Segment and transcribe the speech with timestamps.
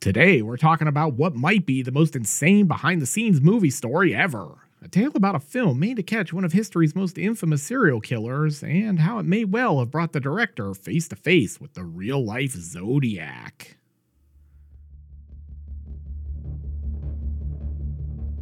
[0.00, 4.14] Today, we're talking about what might be the most insane behind the scenes movie story
[4.14, 4.56] ever.
[4.80, 8.62] A tale about a film made to catch one of history's most infamous serial killers,
[8.62, 12.24] and how it may well have brought the director face to face with the real
[12.24, 13.76] life Zodiac.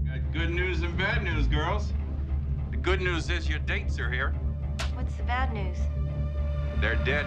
[0.06, 1.92] Got good news and bad news, girls.
[2.70, 4.30] The good news is your dates are here.
[4.94, 5.76] What's the bad news?
[6.80, 7.26] They're dead.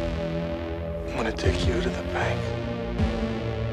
[0.00, 2.40] I'm gonna take you to the bank.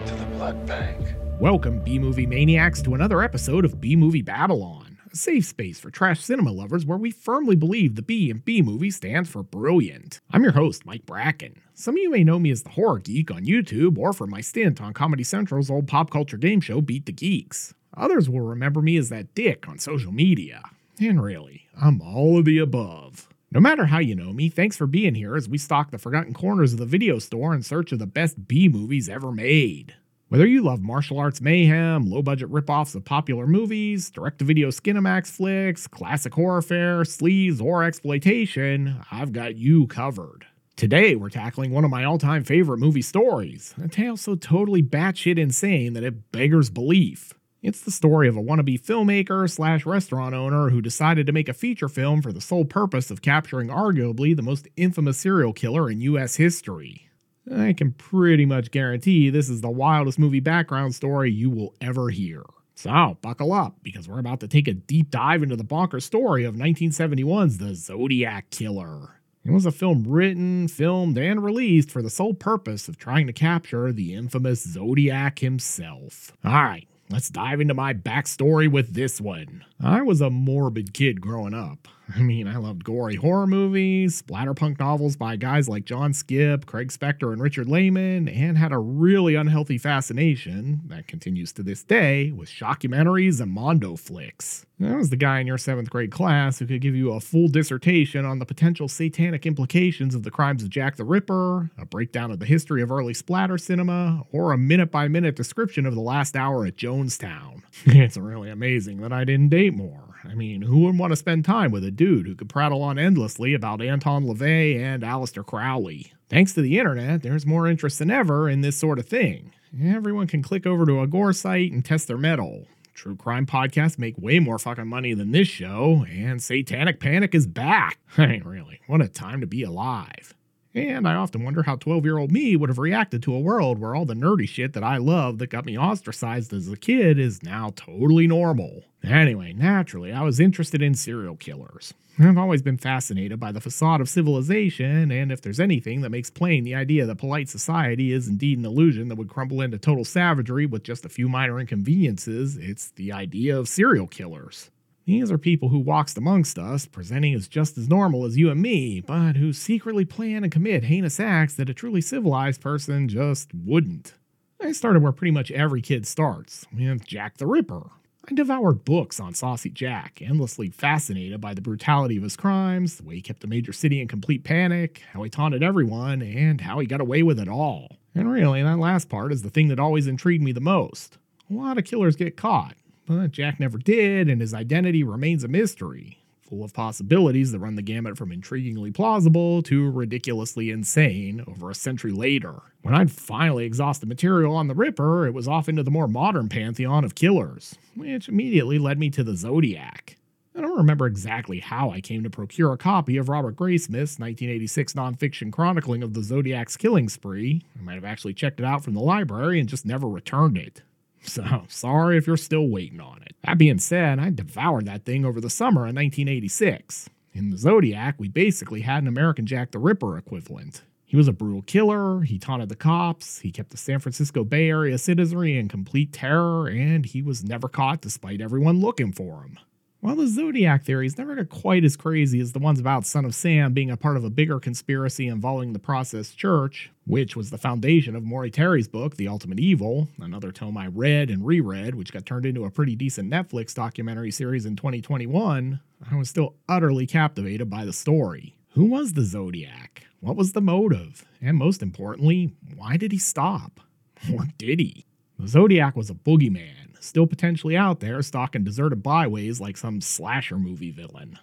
[0.07, 1.13] To the blood bank.
[1.39, 5.91] Welcome, B movie maniacs, to another episode of B Movie Babylon, a safe space for
[5.91, 10.19] trash cinema lovers where we firmly believe the B in B movie stands for brilliant.
[10.31, 11.61] I'm your host, Mike Bracken.
[11.75, 14.41] Some of you may know me as the Horror Geek on YouTube or from my
[14.41, 17.75] stint on Comedy Central's old pop culture game show Beat the Geeks.
[17.95, 20.63] Others will remember me as that dick on social media.
[20.99, 23.29] And really, I'm all of the above.
[23.55, 26.33] No matter how you know me, thanks for being here as we stalk the forgotten
[26.33, 29.95] corners of the video store in search of the best B movies ever made.
[30.27, 34.71] Whether you love martial arts mayhem, low budget ripoffs of popular movies, direct to video
[34.71, 40.45] Skinemax flicks, classic horror fare, sleaze, or exploitation, I've got you covered.
[40.75, 44.83] Today, we're tackling one of my all time favorite movie stories, a tale so totally
[44.83, 47.33] batshit insane that it beggars belief.
[47.65, 51.53] It's the story of a wannabe filmmaker slash restaurant owner who decided to make a
[51.53, 55.99] feature film for the sole purpose of capturing arguably the most infamous serial killer in
[56.01, 57.09] US history.
[57.51, 62.11] I can pretty much guarantee this is the wildest movie background story you will ever
[62.11, 62.43] hear.
[62.75, 66.43] So, buckle up, because we're about to take a deep dive into the bonkers story
[66.43, 69.21] of 1971's The Zodiac Killer.
[69.43, 73.33] It was a film written, filmed, and released for the sole purpose of trying to
[73.33, 76.31] capture the infamous Zodiac himself.
[76.45, 79.63] Alright, let's dive into my backstory with this one.
[79.81, 81.87] I was a morbid kid growing up.
[82.15, 86.89] I mean, I loved gory horror movies, splatterpunk novels by guys like John Skipp, Craig
[86.89, 92.31] Spector, and Richard Laymon, and had a really unhealthy fascination that continues to this day
[92.31, 94.65] with shockumentaries and mondo flicks.
[94.83, 97.47] I was the guy in your seventh grade class who could give you a full
[97.47, 102.29] dissertation on the potential satanic implications of the crimes of Jack the Ripper, a breakdown
[102.29, 106.01] of the history of early splatter cinema, or a minute by minute description of the
[106.01, 107.63] last hour at Jonestown.
[107.85, 110.14] it's really amazing that I didn't date more.
[110.29, 112.99] I mean, who wouldn't want to spend time with a dude who could prattle on
[112.99, 116.13] endlessly about Anton LaVey and Aleister Crowley?
[116.29, 119.51] Thanks to the internet, there's more interest than ever in this sort of thing.
[119.83, 122.67] Everyone can click over to a gore site and test their mettle.
[122.93, 127.47] True crime podcasts make way more fucking money than this show, and Satanic Panic is
[127.47, 127.99] back.
[128.17, 130.34] I mean, really, what a time to be alive.
[130.75, 133.79] And I often wonder how 12 year old me would have reacted to a world
[133.79, 137.17] where all the nerdy shit that I loved that got me ostracized as a kid
[137.17, 138.83] is now totally normal.
[139.01, 141.93] Anyway, naturally, I was interested in serial killers.
[142.19, 146.29] I've always been fascinated by the facade of civilization, and if there's anything that makes
[146.29, 150.05] plain the idea that polite society is indeed an illusion that would crumble into total
[150.05, 154.71] savagery with just a few minor inconveniences, it's the idea of serial killers.
[155.05, 158.59] These are people who walks amongst us, presenting as just as normal as you and
[158.59, 163.53] me, but who secretly plan and commit heinous acts that a truly civilized person just
[163.53, 164.15] wouldn't.
[164.59, 167.91] I started where pretty much every kid starts, with Jack the Ripper.
[168.27, 173.03] I devoured books on Saucy Jack, endlessly fascinated by the brutality of his crimes, the
[173.03, 176.79] way he kept the major city in complete panic, how he taunted everyone, and how
[176.79, 177.97] he got away with it all.
[178.15, 181.19] And really, that last part is the thing that always intrigued me the most.
[181.51, 182.73] A lot of killers get caught,
[183.07, 187.75] but Jack never did, and his identity remains a mystery, full of possibilities that run
[187.75, 192.61] the gamut from intriguingly plausible to ridiculously insane over a century later.
[192.81, 196.49] When I'd finally exhausted material on the Ripper, it was off into the more modern
[196.49, 200.17] pantheon of killers, which immediately led me to the Zodiac.
[200.57, 204.93] I don't remember exactly how I came to procure a copy of Robert Graysmith's 1986
[204.93, 207.61] nonfiction chronicling of the Zodiac's killing spree.
[207.77, 210.81] I might have actually checked it out from the library and just never returned it.
[211.25, 213.35] So, sorry if you're still waiting on it.
[213.43, 217.09] That being said, I devoured that thing over the summer of 1986.
[217.33, 220.83] In the Zodiac, we basically had an American Jack the Ripper equivalent.
[221.05, 224.69] He was a brutal killer, he taunted the cops, he kept the San Francisco Bay
[224.69, 229.59] Area citizenry in complete terror, and he was never caught despite everyone looking for him.
[230.05, 233.33] While the Zodiac theories never got quite as crazy as the ones about Son of
[233.33, 237.57] Sam being a part of a bigger conspiracy involving the Process Church, which was the
[237.57, 242.13] foundation of Maury Terry's book, The Ultimate Evil, another tome I read and reread, which
[242.13, 245.79] got turned into a pretty decent Netflix documentary series in 2021,
[246.11, 248.55] I was still utterly captivated by the story.
[248.73, 250.03] Who was the Zodiac?
[250.19, 251.25] What was the motive?
[251.41, 253.79] And most importantly, why did he stop?
[254.31, 255.07] Or did he?
[255.39, 260.57] The Zodiac was a boogeyman, still potentially out there stalking deserted byways like some slasher
[260.57, 261.39] movie villain.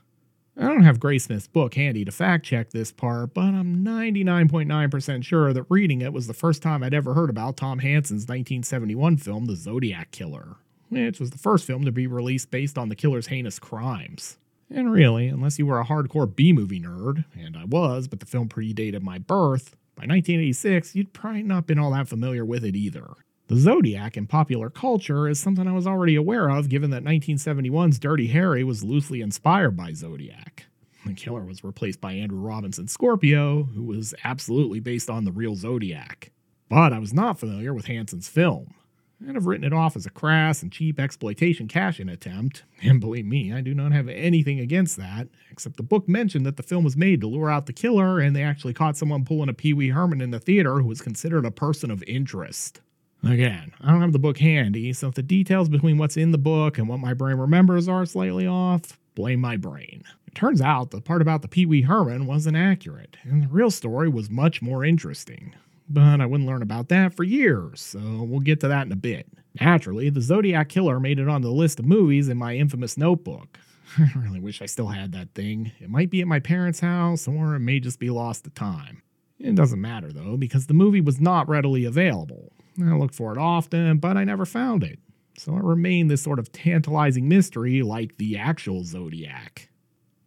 [0.57, 5.53] I don't have Graysmith's book handy to fact check this part, but I'm 99.9% sure
[5.55, 9.47] that reading it was the first time I'd ever heard about Tom Hanson's 1971 film,
[9.47, 10.57] The Zodiac Killer,
[10.91, 14.37] which was the first film to be released based on the killer's heinous crimes.
[14.69, 18.27] And really, unless you were a hardcore B movie nerd, and I was, but the
[18.27, 22.77] film predated my birth, by 1986 you'd probably not been all that familiar with it
[22.77, 23.07] either.
[23.49, 27.99] The Zodiac in popular culture is something I was already aware of, given that 1971's
[27.99, 30.67] Dirty Harry was loosely inspired by Zodiac.
[31.05, 35.57] The killer was replaced by Andrew Robinson's Scorpio, who was absolutely based on the real
[35.57, 36.31] Zodiac.
[36.69, 38.75] But I was not familiar with Hanson's film,
[39.21, 42.63] and have written it off as a crass and cheap exploitation cash in attempt.
[42.81, 46.57] And believe me, I do not have anything against that, except the book mentioned that
[46.57, 49.49] the film was made to lure out the killer, and they actually caught someone pulling
[49.49, 52.81] a Pee Wee Herman in the theater who was considered a person of interest.
[53.25, 56.39] Again, I don't have the book handy, so if the details between what's in the
[56.39, 60.03] book and what my brain remembers are slightly off, blame my brain.
[60.27, 63.71] It turns out the part about the Pee Wee Herman wasn't accurate, and the real
[63.71, 65.55] story was much more interesting.
[65.89, 68.97] But I wouldn't learn about that for years, so we'll get to that in a
[68.97, 69.29] bit.
[69.61, 73.59] Naturally, the Zodiac Killer made it on the list of movies in my infamous notebook.
[73.99, 75.71] I really wish I still had that thing.
[75.79, 79.03] It might be at my parents' house, or it may just be lost to time.
[79.39, 82.53] It doesn't matter though, because the movie was not readily available.
[82.81, 84.99] I looked for it often, but I never found it.
[85.39, 89.71] So it remained this sort of tantalizing mystery like the actual Zodiac.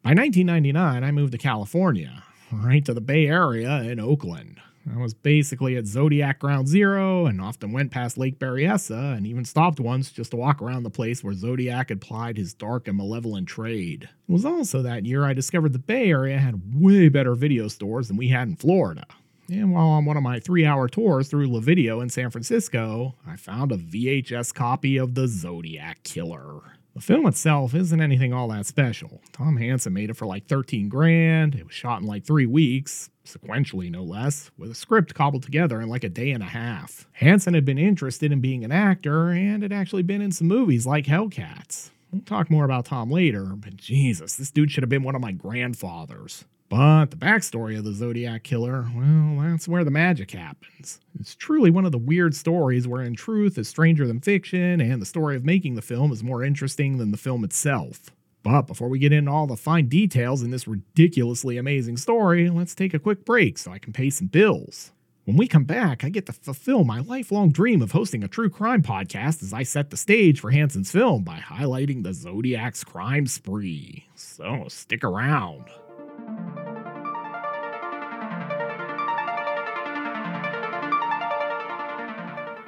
[0.03, 4.59] By 1999, I moved to California, right to the Bay Area in Oakland.
[4.93, 9.43] I was basically at Zodiac Ground Zero and often went past Lake Berryessa and even
[9.43, 12.97] stopped once just to walk around the place where Zodiac had plied his dark and
[12.97, 14.03] malevolent trade.
[14.03, 18.09] It was also that year I discovered the Bay Area had way better video stores
[18.09, 19.05] than we had in Florida.
[19.47, 23.15] And while on one of my three hour tours through Le Video in San Francisco,
[23.27, 26.61] I found a VHS copy of The Zodiac Killer.
[26.95, 29.21] The film itself isn't anything all that special.
[29.33, 31.53] Tom Hanson made it for like 13 grand.
[31.53, 35.81] It was shot in like three weeks, sequentially no less, with a script cobbled together
[35.81, 37.05] in like a day and a half.
[37.11, 40.87] Hanson had been interested in being an actor and had actually been in some movies
[40.87, 41.91] like Hellcats.
[42.13, 45.21] We'll talk more about Tom later, but Jesus, this dude should have been one of
[45.21, 46.45] my grandfathers.
[46.67, 50.99] But the backstory of the Zodiac Killer, well, that's where the magic happens.
[51.19, 55.01] It's truly one of the weird stories where, in truth, is stranger than fiction, and
[55.01, 58.09] the story of making the film is more interesting than the film itself.
[58.41, 62.75] But before we get into all the fine details in this ridiculously amazing story, let's
[62.75, 64.91] take a quick break so I can pay some bills.
[65.25, 68.49] When we come back, I get to fulfill my lifelong dream of hosting a true
[68.49, 73.25] crime podcast as I set the stage for Hanson's film by highlighting the Zodiac's crime
[73.25, 74.07] spree.
[74.13, 75.65] So stick around.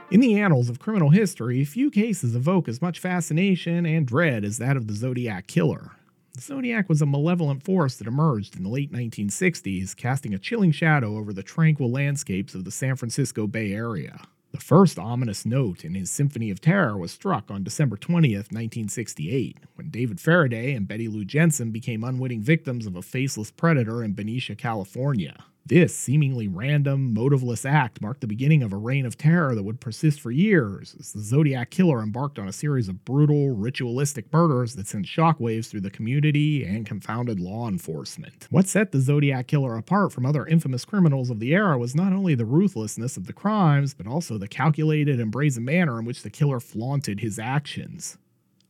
[0.09, 4.57] In the annals of criminal history, few cases evoke as much fascination and dread as
[4.57, 5.91] that of the Zodiac Killer.
[6.33, 10.71] The Zodiac was a malevolent force that emerged in the late 1960s, casting a chilling
[10.71, 14.21] shadow over the tranquil landscapes of the San Francisco Bay Area.
[14.53, 19.57] The first ominous note in his Symphony of Terror was struck on December 20th, 1968,
[19.75, 24.13] when David Faraday and Betty Lou Jensen became unwitting victims of a faceless predator in
[24.13, 25.43] Benicia, California.
[25.69, 29.81] This seemingly random, motiveless act marked the beginning of a reign of terror that would
[29.81, 34.75] persist for years as the Zodiac Killer embarked on a series of brutal, ritualistic murders
[34.75, 38.47] that sent shockwaves through the community and confounded law enforcement.
[38.49, 42.13] What set the Zodiac Killer apart from other infamous criminals of the era was not
[42.13, 46.23] only the ruthlessness of the crimes, but also the calculated and brazen manner in which
[46.23, 48.17] the killer flaunted his actions.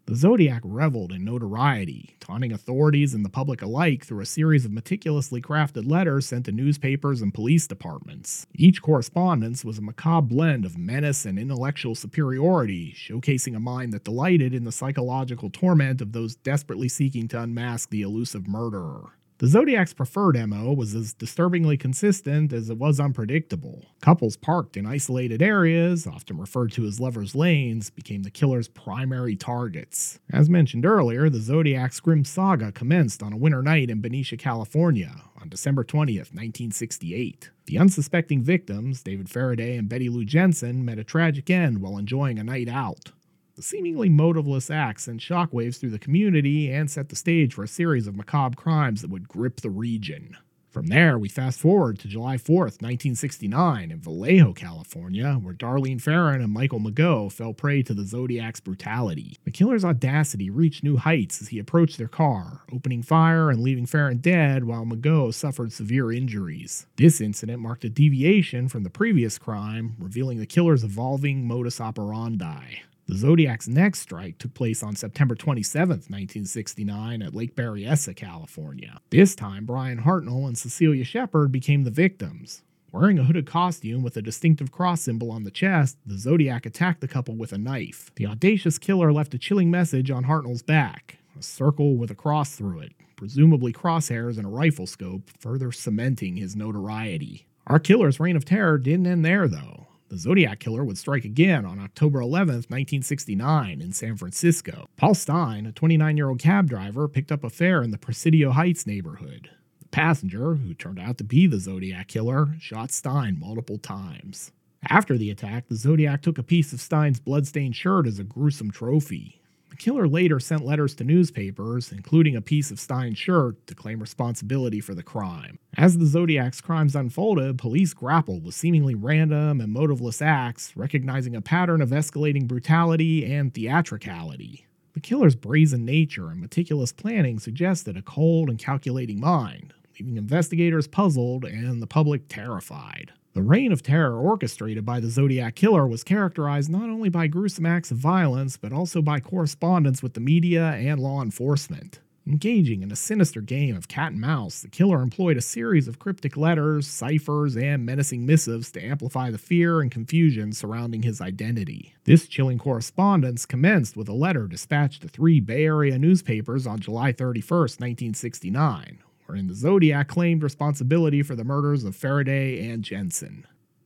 [0.07, 4.71] The Zodiac reveled in notoriety, taunting authorities and the public alike through a series of
[4.71, 8.47] meticulously crafted letters sent to newspapers and police departments.
[8.55, 14.05] Each correspondence was a macabre blend of menace and intellectual superiority, showcasing a mind that
[14.05, 19.16] delighted in the psychological torment of those desperately seeking to unmask the elusive murderer.
[19.39, 23.85] The Zodiac's preferred MO was as disturbingly consistent as it was unpredictable.
[24.01, 29.35] Couples parked in isolated areas, often referred to as lovers' lanes, became the killer's primary
[29.35, 30.19] targets.
[30.31, 35.21] As mentioned earlier, the Zodiac's grim saga commenced on a winter night in Benicia, California,
[35.39, 37.51] on December 20th, 1968.
[37.67, 42.39] The unsuspecting victims, David Faraday and Betty Lou Jensen, met a tragic end while enjoying
[42.39, 43.11] a night out.
[43.59, 48.05] Seemingly motiveless acts sent shockwaves through the community and set the stage for a series
[48.05, 50.37] of macabre crimes that would grip the region.
[50.69, 56.39] From there, we fast forward to July 4th, 1969, in Vallejo, California, where Darlene Ferrin
[56.39, 59.37] and Michael Mageau fell prey to the Zodiac's brutality.
[59.43, 63.87] The killer's audacity reached new heights as he approached their car, opening fire and leaving
[63.87, 66.85] Ferrin dead while Mageau suffered severe injuries.
[66.97, 72.83] This incident marked a deviation from the previous crime, revealing the killer's evolving modus operandi.
[73.07, 78.99] The Zodiac's next strike took place on September 27, 1969, at Lake Berryessa, California.
[79.11, 82.63] This time, Brian Hartnell and Cecilia Shepard became the victims.
[82.91, 86.99] Wearing a hooded costume with a distinctive cross symbol on the chest, the Zodiac attacked
[86.99, 88.11] the couple with a knife.
[88.15, 92.55] The audacious killer left a chilling message on Hartnell's back a circle with a cross
[92.55, 97.47] through it, presumably crosshairs and a rifle scope, further cementing his notoriety.
[97.67, 99.86] Our killer's reign of terror didn't end there, though.
[100.09, 104.87] The Zodiac Killer would strike again on October 11, 1969, in San Francisco.
[104.95, 108.51] Paul Stine, a 29 year old cab driver, picked up a fare in the Presidio
[108.51, 109.49] Heights neighborhood.
[109.81, 114.53] The passenger, who turned out to be the Zodiac Killer, shot Stine multiple times.
[114.89, 118.71] After the attack, the Zodiac took a piece of Stine's bloodstained shirt as a gruesome
[118.71, 119.41] trophy.
[119.69, 123.99] The killer later sent letters to newspapers, including a piece of Stine's shirt, to claim
[123.99, 125.59] responsibility for the crime.
[125.77, 131.41] As the Zodiac's crimes unfolded, police grappled with seemingly random and motiveless acts, recognizing a
[131.41, 134.65] pattern of escalating brutality and theatricality.
[134.93, 140.87] The killer's brazen nature and meticulous planning suggested a cold and calculating mind, leaving investigators
[140.87, 143.13] puzzled and the public terrified.
[143.37, 147.67] The reign of terror orchestrated by the Zodiac Killer was characterized not only by gruesome
[147.67, 151.99] acts of violence, but also by correspondence with the media and law enforcement.
[152.25, 155.99] Engaging in a sinister game of cat and mouse, the killer employed a series of
[155.99, 161.93] cryptic letters, ciphers, and menacing missives to amplify the fear and confusion surrounding his identity.
[162.05, 167.11] This chilling correspondence commenced with a letter dispatched to three Bay Area newspapers on July
[167.11, 168.97] 31, 1969,
[169.27, 173.45] wherein the Zodiac claimed responsibility for the murders of Faraday and Jensen.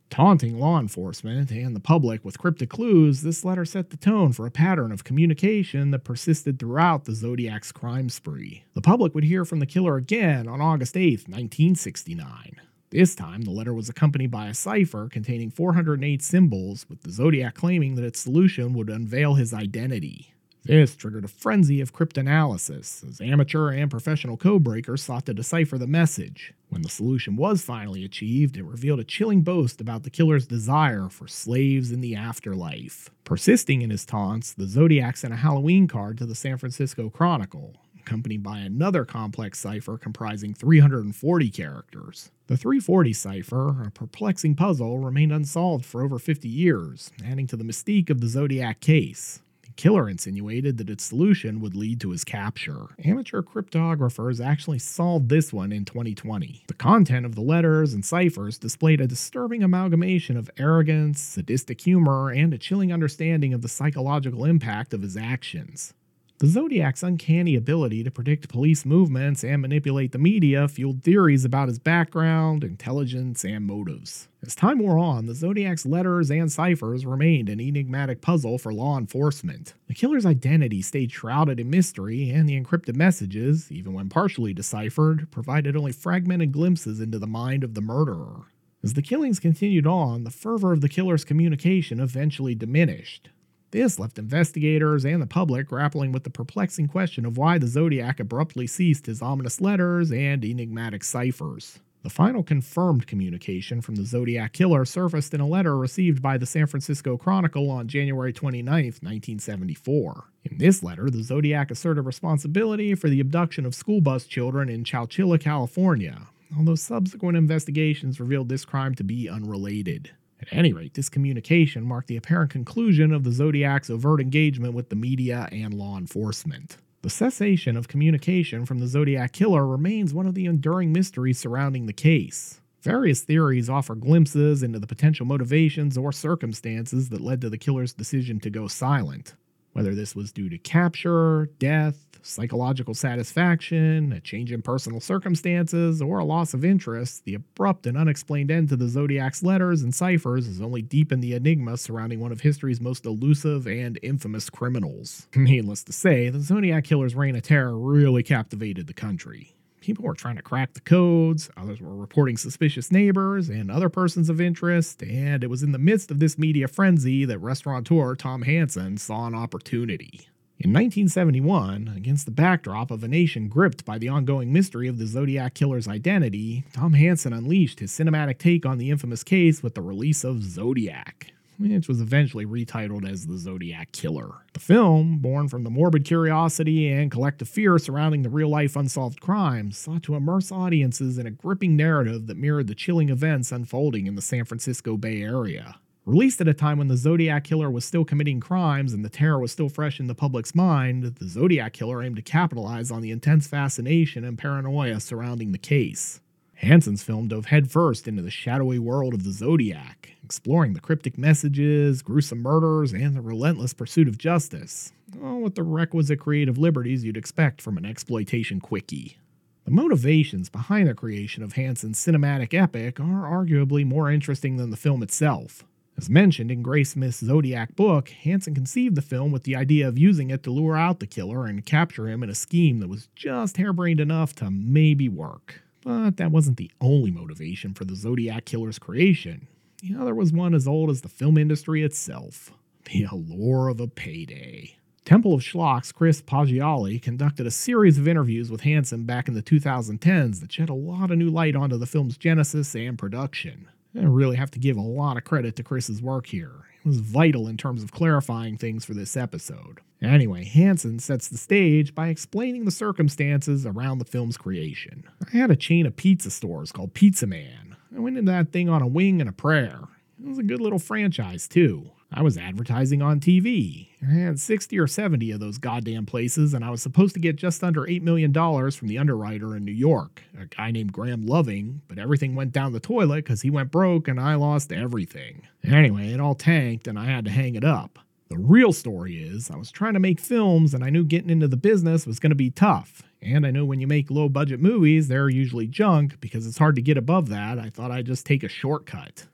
[0.09, 4.45] Taunting law enforcement and the public with cryptic clues, this letter set the tone for
[4.45, 8.65] a pattern of communication that persisted throughout the Zodiac's crime spree.
[8.73, 12.59] The public would hear from the killer again on August 8, 1969.
[12.89, 17.55] This time, the letter was accompanied by a cipher containing 408 symbols, with the Zodiac
[17.55, 20.33] claiming that its solution would unveil his identity.
[20.63, 25.87] This triggered a frenzy of cryptanalysis as amateur and professional codebreakers sought to decipher the
[25.87, 26.53] message.
[26.69, 31.09] When the solution was finally achieved, it revealed a chilling boast about the killer's desire
[31.09, 33.09] for slaves in the afterlife.
[33.23, 37.73] Persisting in his taunts, the Zodiac sent a Halloween card to the San Francisco Chronicle,
[37.99, 42.29] accompanied by another complex cipher comprising 340 characters.
[42.45, 47.63] The 340 cipher, a perplexing puzzle, remained unsolved for over 50 years, adding to the
[47.63, 49.41] mystique of the Zodiac case
[49.75, 52.87] killer insinuated that its solution would lead to his capture.
[53.03, 56.63] Amateur cryptographers actually solved this one in 2020.
[56.67, 62.29] The content of the letters and ciphers displayed a disturbing amalgamation of arrogance, sadistic humor,
[62.29, 65.93] and a chilling understanding of the psychological impact of his actions.
[66.41, 71.67] The Zodiac's uncanny ability to predict police movements and manipulate the media fueled theories about
[71.67, 74.27] his background, intelligence, and motives.
[74.43, 78.97] As time wore on, the Zodiac's letters and ciphers remained an enigmatic puzzle for law
[78.97, 79.75] enforcement.
[79.85, 85.29] The killer's identity stayed shrouded in mystery, and the encrypted messages, even when partially deciphered,
[85.29, 88.47] provided only fragmented glimpses into the mind of the murderer.
[88.83, 93.29] As the killings continued on, the fervor of the killer's communication eventually diminished.
[93.71, 98.19] This left investigators and the public grappling with the perplexing question of why the Zodiac
[98.19, 101.79] abruptly ceased his ominous letters and enigmatic ciphers.
[102.03, 106.45] The final confirmed communication from the Zodiac killer surfaced in a letter received by the
[106.45, 110.23] San Francisco Chronicle on January 29, 1974.
[110.43, 114.83] In this letter, the Zodiac asserted responsibility for the abduction of school bus children in
[114.83, 120.11] Chowchilla, California, although subsequent investigations revealed this crime to be unrelated.
[120.41, 124.89] At any rate, this communication marked the apparent conclusion of the Zodiac's overt engagement with
[124.89, 126.77] the media and law enforcement.
[127.03, 131.85] The cessation of communication from the Zodiac killer remains one of the enduring mysteries surrounding
[131.85, 132.59] the case.
[132.81, 137.93] Various theories offer glimpses into the potential motivations or circumstances that led to the killer's
[137.93, 139.35] decision to go silent.
[139.73, 146.19] Whether this was due to capture, death, psychological satisfaction, a change in personal circumstances, or
[146.19, 150.45] a loss of interest, the abrupt and unexplained end to the Zodiac's letters and ciphers
[150.45, 155.27] has only deepened the enigma surrounding one of history's most elusive and infamous criminals.
[155.35, 159.55] Needless to say, the Zodiac killer's reign of terror really captivated the country.
[159.81, 164.29] People were trying to crack the codes, others were reporting suspicious neighbors and other persons
[164.29, 168.43] of interest, and it was in the midst of this media frenzy that restaurateur Tom
[168.43, 170.27] Hanson saw an opportunity.
[170.59, 175.07] In 1971, against the backdrop of a nation gripped by the ongoing mystery of the
[175.07, 179.81] Zodiac Killer's identity, Tom Hanson unleashed his cinematic take on the infamous case with the
[179.81, 184.45] release of Zodiac which was eventually retitled as The Zodiac Killer.
[184.53, 189.21] The film, born from the morbid curiosity and collective fear surrounding the real life unsolved
[189.21, 194.07] crimes, sought to immerse audiences in a gripping narrative that mirrored the chilling events unfolding
[194.07, 195.75] in the San Francisco Bay Area.
[196.05, 199.39] Released at a time when the Zodiac Killer was still committing crimes and the terror
[199.39, 203.11] was still fresh in the public's mind, the Zodiac Killer aimed to capitalize on the
[203.11, 206.19] intense fascination and paranoia surrounding the case.
[206.61, 212.03] Hanson's film dove headfirst into the shadowy world of the Zodiac, exploring the cryptic messages,
[212.03, 217.17] gruesome murders, and the relentless pursuit of justice, all with the requisite creative liberties you'd
[217.17, 219.17] expect from an exploitation quickie.
[219.65, 224.77] The motivations behind the creation of Hanson's cinematic epic are arguably more interesting than the
[224.77, 225.65] film itself.
[225.97, 230.29] As mentioned in Graysmith's Zodiac book, Hanson conceived the film with the idea of using
[230.29, 233.57] it to lure out the killer and capture him in a scheme that was just
[233.57, 235.63] harebrained enough to maybe work.
[235.83, 239.47] But that wasn't the only motivation for the Zodiac killer's creation.
[239.81, 242.51] The other was one as old as the film industry itself
[242.85, 244.75] the allure of a payday.
[245.05, 249.41] Temple of Schlock's Chris Poggiali conducted a series of interviews with Hanson back in the
[249.41, 253.67] 2010s that shed a lot of new light onto the film's genesis and production.
[253.95, 256.65] I really have to give a lot of credit to Chris's work here.
[256.83, 259.81] Was vital in terms of clarifying things for this episode.
[260.01, 265.03] Anyway, Hanson sets the stage by explaining the circumstances around the film's creation.
[265.31, 267.75] I had a chain of pizza stores called Pizza Man.
[267.95, 269.81] I went into that thing on a wing and a prayer.
[270.19, 271.91] It was a good little franchise, too.
[272.13, 273.87] I was advertising on TV.
[274.05, 277.37] I had 60 or 70 of those goddamn places, and I was supposed to get
[277.37, 281.81] just under $8 million from the underwriter in New York, a guy named Graham Loving,
[281.87, 285.43] but everything went down the toilet because he went broke and I lost everything.
[285.63, 287.97] Anyway, it all tanked and I had to hang it up.
[288.27, 291.47] The real story is, I was trying to make films and I knew getting into
[291.47, 293.03] the business was going to be tough.
[293.21, 296.75] And I know when you make low budget movies, they're usually junk because it's hard
[296.75, 297.57] to get above that.
[297.57, 299.27] I thought I'd just take a shortcut.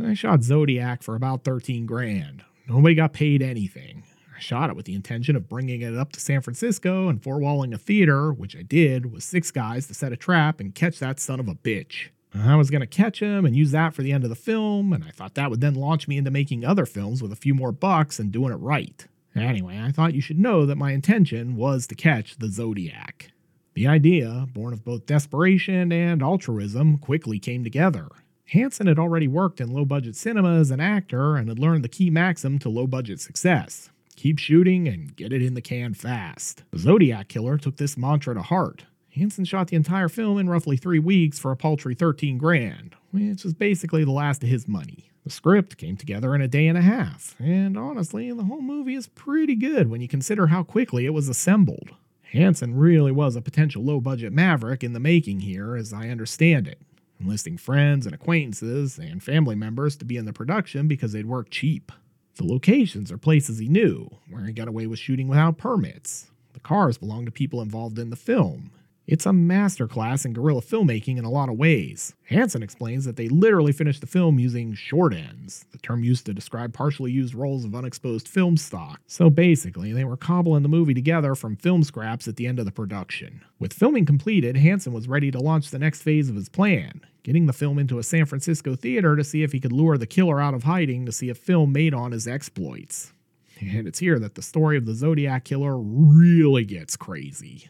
[0.00, 2.44] I shot Zodiac for about 13 grand.
[2.68, 4.04] Nobody got paid anything.
[4.34, 7.74] I shot it with the intention of bringing it up to San Francisco and four-walling
[7.74, 11.20] a theater, which I did, with six guys to set a trap and catch that
[11.20, 12.08] son of a bitch.
[12.34, 14.94] I was going to catch him and use that for the end of the film,
[14.94, 17.54] and I thought that would then launch me into making other films with a few
[17.54, 19.06] more bucks and doing it right.
[19.36, 23.30] Anyway, I thought you should know that my intention was to catch the Zodiac.
[23.74, 28.08] The idea, born of both desperation and altruism, quickly came together.
[28.52, 31.88] Hanson had already worked in low budget cinema as an actor and had learned the
[31.88, 36.62] key maxim to low budget success keep shooting and get it in the can fast.
[36.70, 38.84] The Zodiac Killer took this mantra to heart.
[39.10, 43.42] Hanson shot the entire film in roughly three weeks for a paltry 13 grand, which
[43.42, 45.10] was basically the last of his money.
[45.24, 48.94] The script came together in a day and a half, and honestly, the whole movie
[48.94, 51.90] is pretty good when you consider how quickly it was assembled.
[52.32, 56.68] Hanson really was a potential low budget maverick in the making here, as I understand
[56.68, 56.78] it
[57.22, 61.48] enlisting friends and acquaintances and family members to be in the production because they'd work
[61.50, 61.92] cheap.
[62.36, 66.30] The locations are places he knew, where he got away with shooting without permits.
[66.54, 68.70] The cars belong to people involved in the film,
[69.06, 72.14] it's a masterclass in guerrilla filmmaking in a lot of ways.
[72.24, 76.34] Hanson explains that they literally finished the film using short ends, the term used to
[76.34, 79.00] describe partially used rolls of unexposed film stock.
[79.08, 82.64] So basically, they were cobbling the movie together from film scraps at the end of
[82.64, 83.42] the production.
[83.58, 87.46] With filming completed, Hanson was ready to launch the next phase of his plan, getting
[87.46, 90.40] the film into a San Francisco theater to see if he could lure the killer
[90.40, 93.12] out of hiding to see a film made on his exploits.
[93.60, 97.68] And it's here that the story of the Zodiac Killer really gets crazy.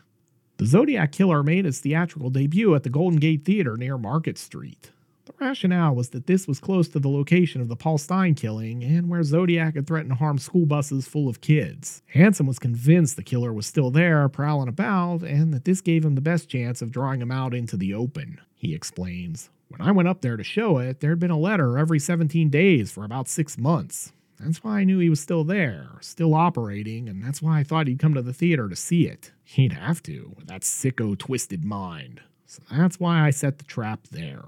[0.62, 4.92] The Zodiac Killer made its theatrical debut at the Golden Gate Theater near Market Street.
[5.24, 8.84] The rationale was that this was close to the location of the Paul Stine killing
[8.84, 12.04] and where Zodiac had threatened to harm school buses full of kids.
[12.10, 16.14] Hanson was convinced the killer was still there, prowling about, and that this gave him
[16.14, 18.40] the best chance of drawing him out into the open.
[18.54, 21.98] He explains, When I went up there to show it, there'd been a letter every
[21.98, 24.12] 17 days for about six months.
[24.42, 27.86] That's why I knew he was still there, still operating, and that's why I thought
[27.86, 29.30] he'd come to the theater to see it.
[29.44, 32.20] He'd have to, with that sicko twisted mind.
[32.46, 34.44] So that's why I set the trap there.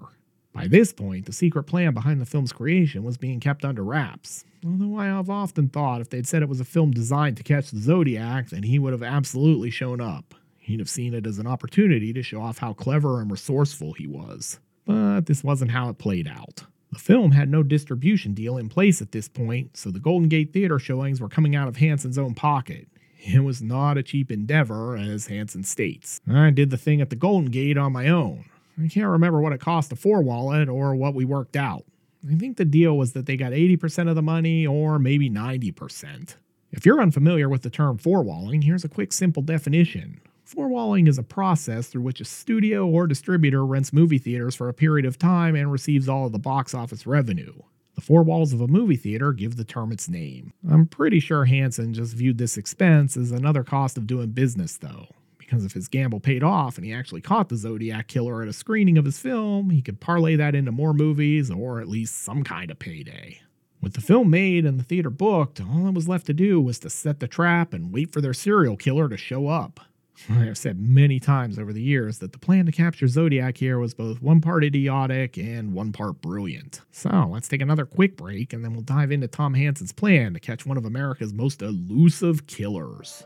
[0.53, 4.45] By this point, the secret plan behind the film's creation was being kept under wraps.
[4.65, 7.71] Although I have often thought if they'd said it was a film designed to catch
[7.71, 10.35] the Zodiac, then he would have absolutely shown up.
[10.59, 14.07] He'd have seen it as an opportunity to show off how clever and resourceful he
[14.07, 14.59] was.
[14.87, 16.65] But this wasn't how it played out.
[16.95, 20.53] The film had no distribution deal in place at this point, so the Golden Gate
[20.53, 22.87] Theater showings were coming out of Hanson's own pocket.
[23.19, 26.21] It was not a cheap endeavor, as Hanson states.
[26.31, 28.45] I did the thing at the Golden Gate on my own.
[28.81, 31.85] I can't remember what it cost to four wallet or what we worked out.
[32.31, 36.37] I think the deal was that they got 80% of the money or maybe 90%.
[36.71, 40.21] If you're unfamiliar with the term four walling, here's a quick simple definition.
[40.45, 44.75] Four-walling is a process through which a studio or distributor rents movie theaters for a
[44.75, 47.55] period of time and receives all of the box office revenue.
[47.95, 50.53] The four walls of a movie theater give the term its name.
[50.71, 55.07] I'm pretty sure Hanson just viewed this expense as another cost of doing business, though,
[55.39, 58.53] because if his gamble paid off and he actually caught the Zodiac Killer at a
[58.53, 62.45] screening of his film, he could parlay that into more movies or at least some
[62.45, 63.41] kind of payday.
[63.81, 66.79] With the film made and the theater booked, all that was left to do was
[66.81, 69.81] to set the trap and wait for their serial killer to show up.
[70.31, 73.95] I've said many times over the years that the plan to capture Zodiac here was
[73.95, 76.81] both one part idiotic and one part brilliant.
[76.93, 80.41] So let's take another quick break and then we'll dive into Tom Hanson's plan to
[80.41, 83.25] catch one of America's most elusive killers.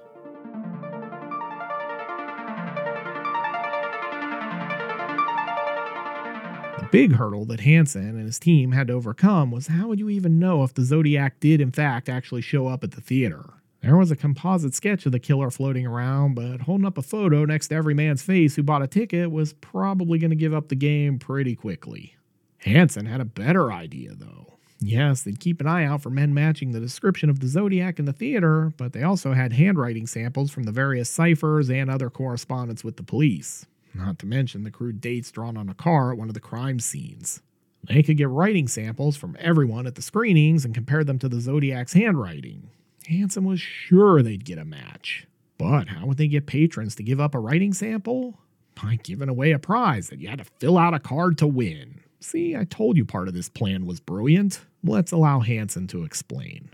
[6.79, 10.09] The big hurdle that Hanson and his team had to overcome was how would you
[10.09, 13.58] even know if the Zodiac did, in fact, actually show up at the theater?
[13.83, 17.45] There was a composite sketch of the killer floating around, but holding up a photo
[17.45, 20.69] next to every man's face who bought a ticket was probably going to give up
[20.69, 22.17] the game pretty quickly.
[22.59, 24.59] Hanson had a better idea, though.
[24.81, 28.05] Yes, they'd keep an eye out for men matching the description of the Zodiac in
[28.05, 32.85] the theater, but they also had handwriting samples from the various ciphers and other correspondence
[32.85, 33.67] with the police
[33.99, 36.81] not to mention the crude dates drawn on a car at one of the crime
[36.81, 37.43] scenes.
[37.85, 41.41] They could get writing samples from everyone at the screenings and compare them to the
[41.41, 42.71] Zodiac's handwriting.
[43.09, 45.27] Hanson was sure they'd get a match.
[45.57, 48.39] But how would they get patrons to give up a writing sample?
[48.81, 52.01] By giving away a prize that you had to fill out a card to win.
[52.21, 54.61] See, I told you part of this plan was brilliant.
[54.85, 56.71] Let's allow Hanson to explain.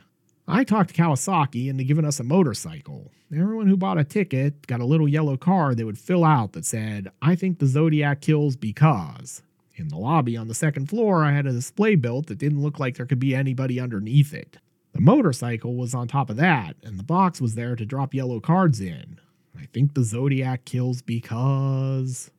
[0.46, 3.12] I talked Kawasaki into giving us a motorcycle.
[3.32, 6.66] Everyone who bought a ticket got a little yellow card they would fill out that
[6.66, 9.42] said, I think the Zodiac kills because.
[9.76, 12.78] In the lobby on the second floor, I had a display built that didn't look
[12.78, 14.58] like there could be anybody underneath it.
[14.94, 18.38] The motorcycle was on top of that, and the box was there to drop yellow
[18.38, 19.18] cards in.
[19.58, 22.30] I think the Zodiac kills because.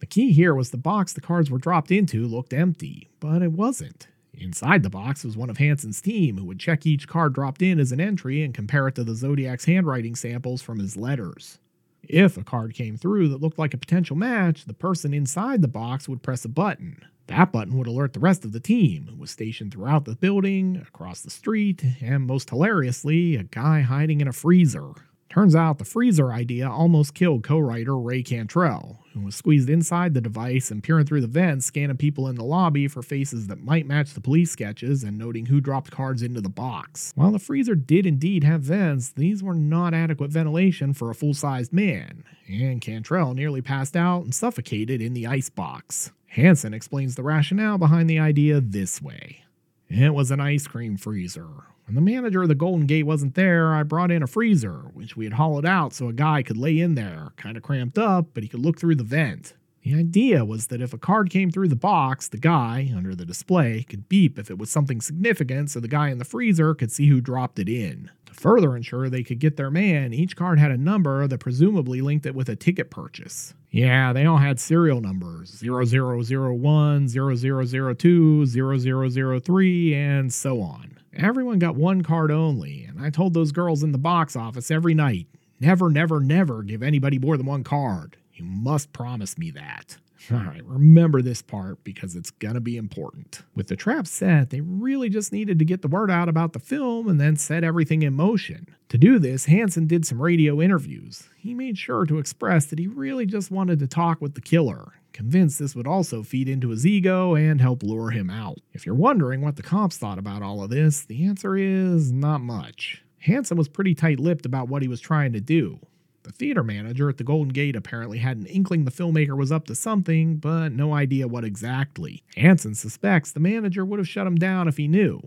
[0.00, 3.52] The key here was the box the cards were dropped into looked empty, but it
[3.52, 4.06] wasn't.
[4.34, 7.80] Inside the box was one of Hanson's team who would check each card dropped in
[7.80, 11.58] as an entry and compare it to the Zodiac's handwriting samples from his letters.
[12.02, 15.68] If a card came through that looked like a potential match, the person inside the
[15.68, 17.02] box would press a button.
[17.26, 20.76] That button would alert the rest of the team, who was stationed throughout the building,
[20.76, 24.92] across the street, and most hilariously, a guy hiding in a freezer.
[25.34, 30.14] Turns out the freezer idea almost killed co writer Ray Cantrell, who was squeezed inside
[30.14, 33.64] the device and peering through the vents, scanning people in the lobby for faces that
[33.64, 37.12] might match the police sketches and noting who dropped cards into the box.
[37.16, 41.34] While the freezer did indeed have vents, these were not adequate ventilation for a full
[41.34, 46.12] sized man, and Cantrell nearly passed out and suffocated in the ice box.
[46.34, 49.44] Hanson explains the rationale behind the idea this way.
[49.88, 53.74] It was an ice cream freezer, when the manager of the Golden Gate wasn't there,
[53.74, 56.80] I brought in a freezer, which we had hollowed out so a guy could lay
[56.80, 59.52] in there, kind of cramped up, but he could look through the vent.
[59.84, 63.26] The idea was that if a card came through the box, the guy, under the
[63.26, 66.90] display, could beep if it was something significant so the guy in the freezer could
[66.90, 68.10] see who dropped it in.
[68.24, 72.00] To further ensure they could get their man, each card had a number that presumably
[72.00, 73.52] linked it with a ticket purchase.
[73.70, 80.98] Yeah, they all had serial numbers 0001, 0002, 0003, and so on.
[81.14, 84.94] Everyone got one card only, and I told those girls in the box office every
[84.94, 85.26] night
[85.60, 88.16] never, never, never give anybody more than one card.
[88.34, 89.96] You must promise me that.
[90.32, 93.42] All right, remember this part because it's gonna be important.
[93.54, 96.58] With the trap set, they really just needed to get the word out about the
[96.58, 98.66] film and then set everything in motion.
[98.88, 101.28] To do this, Hanson did some radio interviews.
[101.36, 104.92] He made sure to express that he really just wanted to talk with the killer,
[105.12, 108.58] convinced this would also feed into his ego and help lure him out.
[108.72, 112.40] If you're wondering what the cops thought about all of this, the answer is not
[112.40, 113.04] much.
[113.18, 115.80] Hanson was pretty tight lipped about what he was trying to do.
[116.24, 119.66] The theater manager at the Golden Gate apparently had an inkling the filmmaker was up
[119.66, 122.22] to something, but no idea what exactly.
[122.36, 125.20] Hanson suspects the manager would have shut him down if he knew.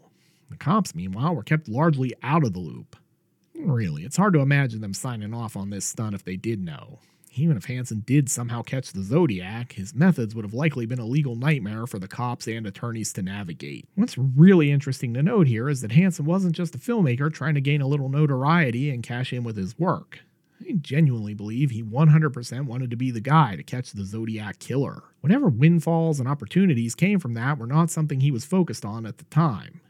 [0.49, 2.95] The cops, meanwhile, were kept largely out of the loop.
[3.55, 6.99] Really, it's hard to imagine them signing off on this stunt if they did know.
[7.36, 11.05] Even if Hanson did somehow catch the Zodiac, his methods would have likely been a
[11.05, 13.88] legal nightmare for the cops and attorneys to navigate.
[13.93, 17.62] What's really interesting to note here is that Hanson wasn't just a filmmaker trying to
[17.62, 20.21] gain a little notoriety and cash in with his work.
[20.59, 25.03] I genuinely believe he 100% wanted to be the guy to catch the Zodiac killer.
[25.21, 29.17] Whatever windfalls and opportunities came from that were not something he was focused on at
[29.17, 29.81] the time.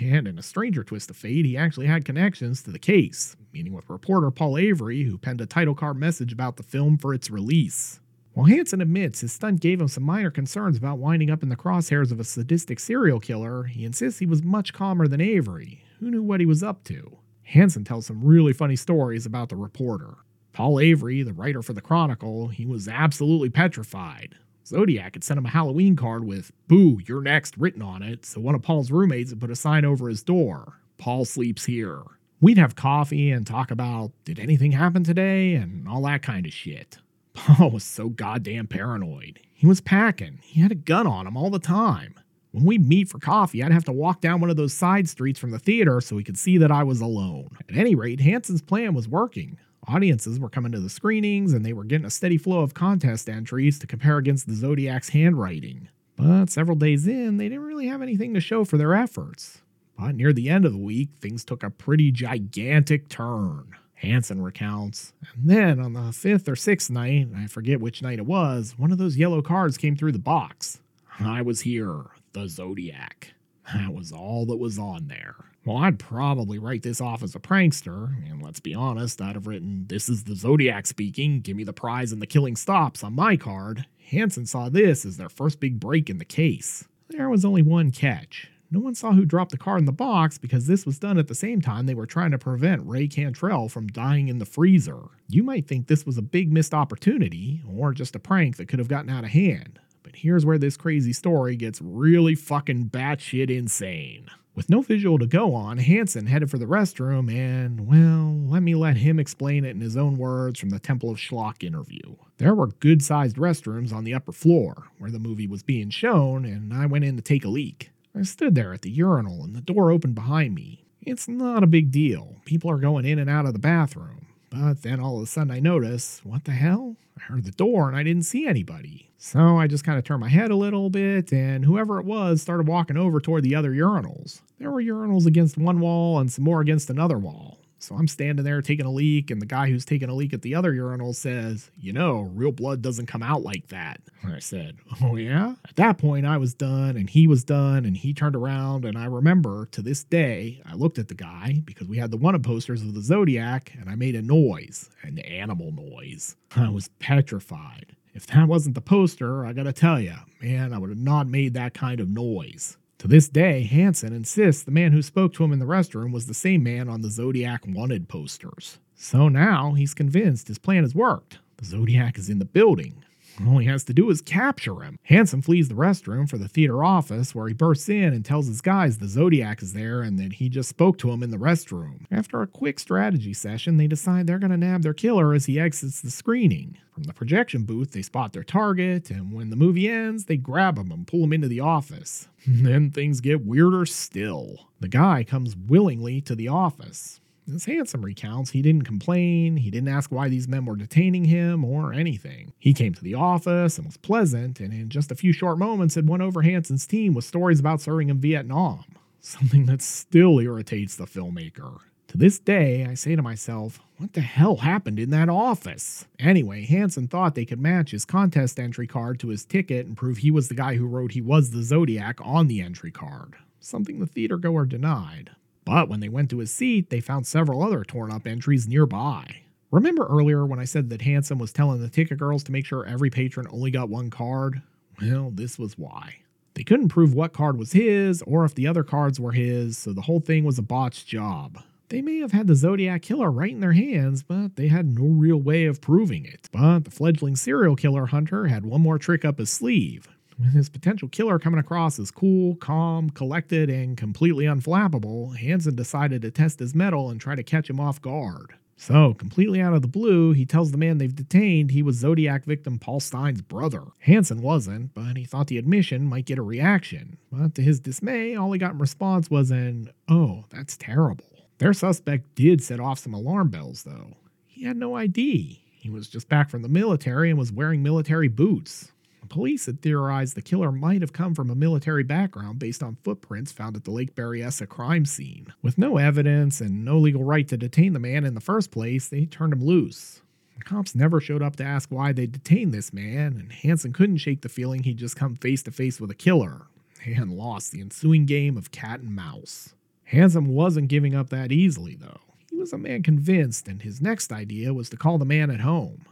[0.00, 3.72] And in a stranger twist of fate, he actually had connections to the case, meeting
[3.72, 7.30] with reporter Paul Avery, who penned a title card message about the film for its
[7.30, 8.00] release.
[8.32, 11.56] While Hanson admits his stunt gave him some minor concerns about winding up in the
[11.56, 16.10] crosshairs of a sadistic serial killer, he insists he was much calmer than Avery, who
[16.10, 17.18] knew what he was up to.
[17.44, 20.16] Hanson tells some really funny stories about the reporter.
[20.52, 24.36] Paul Avery, the writer for the Chronicle, he was absolutely petrified.
[24.66, 28.40] Zodiac had sent him a Halloween card with, Boo, you're next, written on it, so
[28.40, 32.02] one of Paul's roommates had put a sign over his door Paul sleeps here.
[32.40, 36.52] We'd have coffee and talk about, did anything happen today, and all that kind of
[36.52, 36.98] shit.
[37.34, 39.40] Paul was so goddamn paranoid.
[39.52, 42.14] He was packing, he had a gun on him all the time.
[42.54, 45.40] When we'd meet for coffee, I'd have to walk down one of those side streets
[45.40, 47.48] from the theater so he could see that I was alone.
[47.68, 49.58] At any rate, Hanson's plan was working.
[49.88, 53.28] Audiences were coming to the screenings and they were getting a steady flow of contest
[53.28, 55.88] entries to compare against the Zodiac's handwriting.
[56.16, 59.62] But several days in, they didn't really have anything to show for their efforts.
[59.98, 63.72] But near the end of the week, things took a pretty gigantic turn.
[63.94, 65.12] Hanson recounts.
[65.34, 68.92] And then on the fifth or sixth night, I forget which night it was, one
[68.92, 70.80] of those yellow cards came through the box.
[71.18, 73.32] I was here, the Zodiac.
[73.72, 75.36] That was all that was on there.
[75.64, 79.46] Well, I'd probably write this off as a prankster, and let's be honest, I'd have
[79.46, 83.14] written, This is the Zodiac speaking, give me the prize and the killing stops on
[83.14, 83.86] my card.
[84.10, 86.86] Hanson saw this as their first big break in the case.
[87.08, 88.50] There was only one catch.
[88.70, 91.28] No one saw who dropped the card in the box because this was done at
[91.28, 95.00] the same time they were trying to prevent Ray Cantrell from dying in the freezer.
[95.28, 98.80] You might think this was a big missed opportunity, or just a prank that could
[98.80, 99.78] have gotten out of hand.
[100.04, 104.28] But here's where this crazy story gets really fucking batshit insane.
[104.54, 108.76] With no visual to go on, Hanson headed for the restroom and, well, let me
[108.76, 112.14] let him explain it in his own words from the Temple of Schlock interview.
[112.36, 116.44] There were good sized restrooms on the upper floor where the movie was being shown,
[116.44, 117.90] and I went in to take a leak.
[118.14, 120.84] I stood there at the urinal and the door opened behind me.
[121.00, 122.36] It's not a big deal.
[122.44, 124.26] People are going in and out of the bathroom.
[124.54, 126.96] But then all of a sudden I notice, what the hell?
[127.18, 129.10] I heard the door and I didn't see anybody.
[129.18, 132.42] So I just kind of turned my head a little bit, and whoever it was
[132.42, 134.42] started walking over toward the other urinals.
[134.60, 137.58] There were urinals against one wall and some more against another wall.
[137.84, 140.40] So I'm standing there taking a leak, and the guy who's taking a leak at
[140.40, 144.00] the other urinal says, You know, real blood doesn't come out like that.
[144.22, 145.56] And I said, Oh, yeah?
[145.68, 148.86] At that point, I was done, and he was done, and he turned around.
[148.86, 152.16] And I remember to this day, I looked at the guy because we had the
[152.16, 156.36] wanted posters of the Zodiac, and I made a noise, an animal noise.
[156.56, 157.96] I was petrified.
[158.14, 161.52] If that wasn't the poster, I gotta tell you, man, I would have not made
[161.52, 162.78] that kind of noise.
[163.04, 166.26] To this day, Hanson insists the man who spoke to him in the restroom was
[166.26, 168.78] the same man on the Zodiac wanted posters.
[168.94, 171.38] So now he's convinced his plan has worked.
[171.58, 173.04] The Zodiac is in the building.
[173.46, 174.98] All he has to do is capture him.
[175.04, 178.60] Hanson flees the restroom for the theater office where he bursts in and tells his
[178.60, 182.06] guys the Zodiac is there and that he just spoke to him in the restroom.
[182.10, 185.58] After a quick strategy session, they decide they're going to nab their killer as he
[185.58, 186.78] exits the screening.
[186.92, 190.78] From the projection booth, they spot their target, and when the movie ends, they grab
[190.78, 192.28] him and pull him into the office.
[192.46, 194.68] then things get weirder still.
[194.78, 197.20] The guy comes willingly to the office.
[197.52, 201.62] As Hanson recounts, he didn't complain, he didn't ask why these men were detaining him
[201.62, 202.54] or anything.
[202.58, 205.94] He came to the office and was pleasant, and in just a few short moments
[205.94, 208.84] had won over Hanson's team with stories about serving in Vietnam,
[209.20, 211.80] something that still irritates the filmmaker.
[212.08, 216.06] To this day, I say to myself, what the hell happened in that office?
[216.18, 220.18] Anyway, Hanson thought they could match his contest entry card to his ticket and prove
[220.18, 223.98] he was the guy who wrote he was the Zodiac on the entry card, something
[223.98, 225.30] the theatergoer denied.
[225.64, 229.42] But when they went to his seat, they found several other torn up entries nearby.
[229.70, 232.84] Remember earlier when I said that Hanson was telling the ticket girls to make sure
[232.84, 234.62] every patron only got one card?
[235.00, 236.16] Well, this was why.
[236.54, 239.92] They couldn't prove what card was his or if the other cards were his, so
[239.92, 241.58] the whole thing was a botched job.
[241.88, 245.06] They may have had the Zodiac Killer right in their hands, but they had no
[245.06, 246.48] real way of proving it.
[246.52, 250.08] But the fledgling serial killer hunter had one more trick up his sleeve.
[250.52, 256.30] His potential killer coming across as cool, calm, collected, and completely unflappable, Hanson decided to
[256.30, 258.54] test his mettle and try to catch him off guard.
[258.76, 262.44] So, completely out of the blue, he tells the man they've detained he was Zodiac
[262.44, 263.82] victim Paul Stine's brother.
[264.00, 267.16] Hanson wasn't, but he thought the admission might get a reaction.
[267.30, 271.24] But to his dismay, all he got in response was an, oh, that's terrible.
[271.58, 274.16] Their suspect did set off some alarm bells, though.
[274.46, 275.62] He had no ID.
[275.72, 278.90] He was just back from the military and was wearing military boots.
[279.28, 283.52] Police had theorized the killer might have come from a military background based on footprints
[283.52, 285.52] found at the Lake Berryessa crime scene.
[285.62, 289.08] With no evidence and no legal right to detain the man in the first place,
[289.08, 290.22] they turned him loose.
[290.56, 294.18] The cops never showed up to ask why they detained this man, and Hanson couldn't
[294.18, 296.66] shake the feeling he'd just come face to face with a killer
[297.04, 299.74] and lost the ensuing game of cat and mouse.
[300.04, 302.20] Hanson wasn't giving up that easily, though.
[302.50, 305.60] He was a man convinced, and his next idea was to call the man at
[305.60, 306.06] home.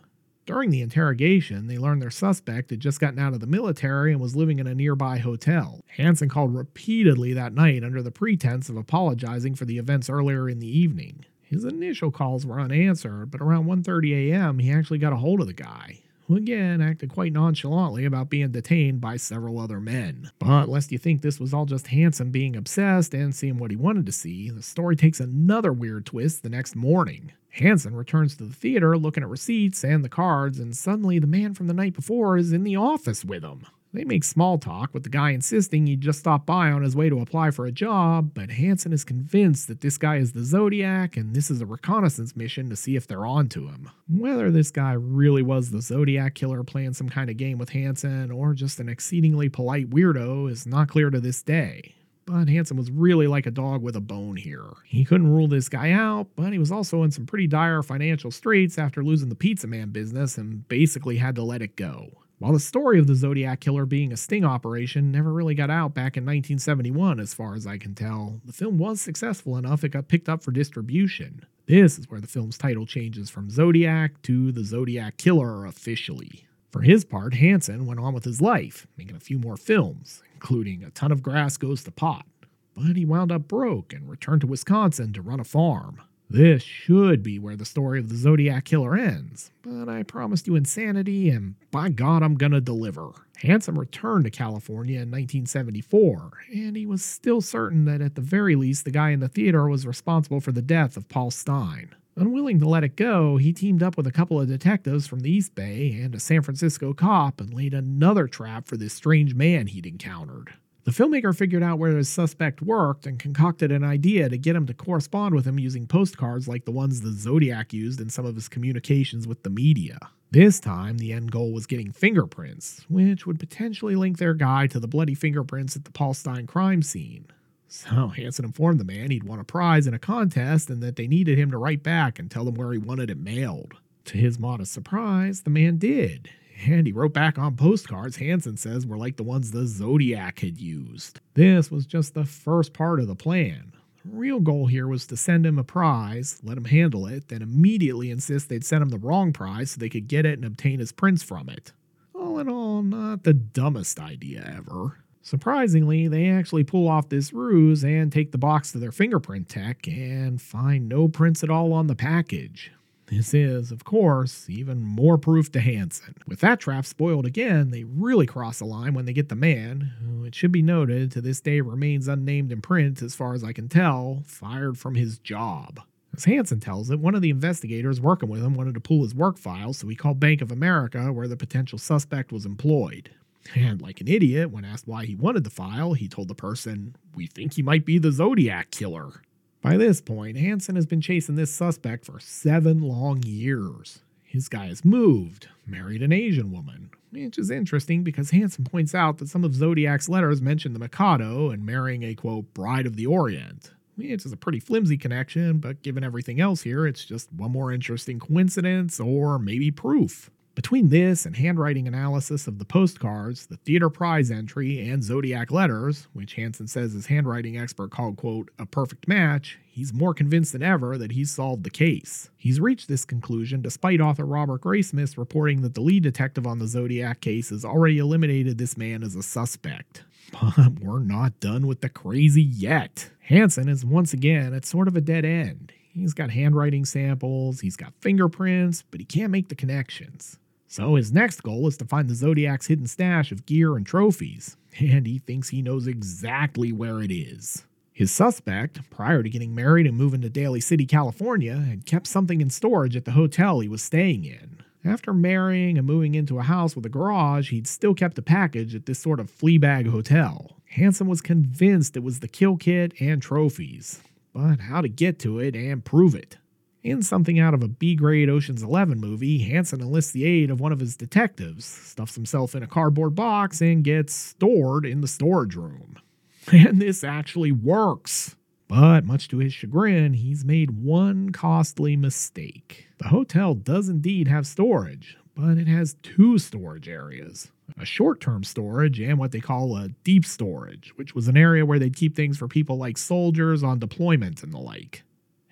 [0.44, 4.20] During the interrogation, they learned their suspect had just gotten out of the military and
[4.20, 5.84] was living in a nearby hotel.
[5.96, 10.58] Hanson called repeatedly that night under the pretense of apologizing for the events earlier in
[10.58, 11.24] the evening.
[11.42, 15.46] His initial calls were unanswered, but around 1:30 a.m., he actually got a hold of
[15.46, 16.00] the guy
[16.32, 20.30] who again acted quite nonchalantly about being detained by several other men.
[20.38, 23.76] But lest you think this was all just Hanson being obsessed and seeing what he
[23.76, 27.32] wanted to see, the story takes another weird twist the next morning.
[27.50, 31.52] Hanson returns to the theater looking at receipts and the cards, and suddenly the man
[31.52, 33.66] from the night before is in the office with him.
[33.94, 37.10] They make small talk with the guy insisting he just stopped by on his way
[37.10, 41.18] to apply for a job, but Hanson is convinced that this guy is the Zodiac
[41.18, 43.90] and this is a reconnaissance mission to see if they're on to him.
[44.08, 48.30] Whether this guy really was the Zodiac killer playing some kind of game with Hanson
[48.30, 51.94] or just an exceedingly polite weirdo is not clear to this day.
[52.24, 54.70] But Hanson was really like a dog with a bone here.
[54.86, 58.30] He couldn't rule this guy out, but he was also in some pretty dire financial
[58.30, 62.21] straits after losing the Pizza Man business and basically had to let it go.
[62.42, 65.94] While the story of the Zodiac Killer being a sting operation never really got out
[65.94, 69.90] back in 1971, as far as I can tell, the film was successful enough it
[69.90, 71.46] got picked up for distribution.
[71.66, 76.48] This is where the film's title changes from Zodiac to The Zodiac Killer officially.
[76.72, 80.82] For his part, Hanson went on with his life, making a few more films, including
[80.82, 82.26] A Ton of Grass Goes to Pot.
[82.74, 86.00] But he wound up broke and returned to Wisconsin to run a farm.
[86.30, 90.56] This should be where the story of the Zodiac Killer ends, but I promised you
[90.56, 93.10] insanity, and by God, I'm gonna deliver.
[93.36, 98.54] Hanson returned to California in 1974, and he was still certain that at the very
[98.54, 101.94] least the guy in the theater was responsible for the death of Paul Stine.
[102.16, 105.30] Unwilling to let it go, he teamed up with a couple of detectives from the
[105.30, 109.66] East Bay and a San Francisco cop and laid another trap for this strange man
[109.66, 110.54] he'd encountered.
[110.84, 114.66] The filmmaker figured out where his suspect worked and concocted an idea to get him
[114.66, 118.34] to correspond with him using postcards like the ones the Zodiac used in some of
[118.34, 119.98] his communications with the media.
[120.32, 124.80] This time, the end goal was getting fingerprints, which would potentially link their guy to
[124.80, 127.26] the bloody fingerprints at the Paul Stine crime scene.
[127.68, 131.06] So Hanson informed the man he'd won a prize in a contest and that they
[131.06, 133.74] needed him to write back and tell them where he wanted it mailed.
[134.06, 136.28] To his modest surprise, the man did,
[136.66, 140.58] and he wrote back on postcards Hanson says were like the ones the Zodiac had
[140.58, 141.20] used.
[141.34, 143.72] This was just the first part of the plan.
[144.04, 147.42] The real goal here was to send him a prize, let him handle it, then
[147.42, 150.80] immediately insist they'd sent him the wrong prize so they could get it and obtain
[150.80, 151.72] his prints from it.
[152.14, 154.98] All in all, not the dumbest idea ever.
[155.22, 159.86] Surprisingly, they actually pull off this ruse and take the box to their fingerprint tech
[159.86, 162.72] and find no prints at all on the package.
[163.06, 166.14] This is, of course, even more proof to Hanson.
[166.26, 169.92] With that trap spoiled again, they really cross the line when they get the man,
[170.00, 173.44] who it should be noted to this day remains unnamed in print as far as
[173.44, 175.80] I can tell, fired from his job.
[176.16, 179.14] As Hanson tells it, one of the investigators working with him wanted to pull his
[179.14, 183.10] work file, so he called Bank of America, where the potential suspect was employed.
[183.54, 186.96] And like an idiot, when asked why he wanted the file, he told the person,
[187.14, 189.22] We think he might be the Zodiac killer.
[189.62, 194.00] By this point, Hanson has been chasing this suspect for seven long years.
[194.24, 199.18] His guy has moved, married an Asian woman, which is interesting because Hanson points out
[199.18, 203.06] that some of Zodiac's letters mention the Mikado and marrying a quote, bride of the
[203.06, 207.52] Orient, which is a pretty flimsy connection, but given everything else here, it's just one
[207.52, 210.28] more interesting coincidence or maybe proof.
[210.54, 216.08] Between this and handwriting analysis of the postcards, the theater prize entry, and Zodiac letters,
[216.12, 220.62] which Hanson says his handwriting expert called, quote, a perfect match, he's more convinced than
[220.62, 222.28] ever that he's solved the case.
[222.36, 226.66] He's reached this conclusion despite author Robert Graysmith reporting that the lead detective on the
[226.66, 230.04] Zodiac case has already eliminated this man as a suspect.
[230.56, 233.10] But we're not done with the crazy yet.
[233.20, 235.72] Hanson is once again at sort of a dead end.
[235.94, 240.38] He's got handwriting samples, he's got fingerprints, but he can't make the connections.
[240.72, 244.56] So his next goal is to find the Zodiac's hidden stash of gear and trophies,
[244.80, 247.66] and he thinks he knows exactly where it is.
[247.92, 252.40] His suspect, prior to getting married and moving to Daly City, California, had kept something
[252.40, 254.62] in storage at the hotel he was staying in.
[254.82, 258.74] After marrying and moving into a house with a garage, he'd still kept a package
[258.74, 260.56] at this sort of fleabag hotel.
[260.70, 264.00] Hanson was convinced it was the kill kit and trophies,
[264.32, 266.38] but how to get to it and prove it.
[266.82, 270.60] In something out of a B grade Ocean's Eleven movie, Hanson enlists the aid of
[270.60, 275.08] one of his detectives, stuffs himself in a cardboard box, and gets stored in the
[275.08, 275.96] storage room.
[276.50, 278.34] And this actually works.
[278.66, 282.88] But much to his chagrin, he's made one costly mistake.
[282.98, 288.42] The hotel does indeed have storage, but it has two storage areas a short term
[288.42, 292.16] storage and what they call a deep storage, which was an area where they'd keep
[292.16, 295.04] things for people like soldiers on deployment and the like.